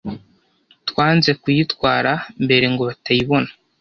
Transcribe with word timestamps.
twanze 0.89 1.31
kuyitwara 1.41 2.11
imbere 2.39 2.65
ngo 2.73 2.81
batayibona 2.89 3.49